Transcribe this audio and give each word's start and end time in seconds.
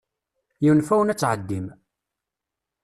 Yunef-awen 0.63 1.11
ad 1.13 1.17
tɛeddim. 1.19 1.67